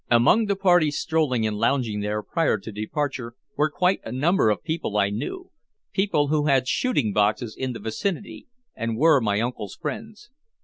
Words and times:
Among 0.09 0.45
the 0.47 0.55
party 0.55 0.89
strolling 0.89 1.45
and 1.45 1.55
lounging 1.55 1.99
there 1.99 2.23
prior 2.23 2.57
to 2.57 2.71
departure 2.71 3.35
were 3.55 3.69
quite 3.69 4.01
a 4.03 4.11
number 4.11 4.49
of 4.49 4.63
people 4.63 4.97
I 4.97 5.11
knew, 5.11 5.51
people 5.93 6.29
who 6.29 6.47
had 6.47 6.67
shooting 6.67 7.13
boxes 7.13 7.55
in 7.55 7.73
the 7.73 7.79
vicinity 7.79 8.47
and 8.75 8.97
were 8.97 9.21
my 9.21 9.39
uncle's 9.41 9.75
friends. 9.75 10.31